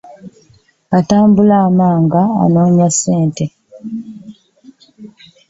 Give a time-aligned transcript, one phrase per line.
[0.97, 3.45] Atambula amaga gy'oli anoonya ssente